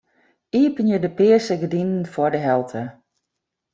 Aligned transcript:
Iepenje 0.59 0.97
de 1.03 1.11
pearse 1.17 1.55
gerdinen 1.61 2.09
foar 2.13 2.31
de 2.35 2.41
helte. 2.45 2.81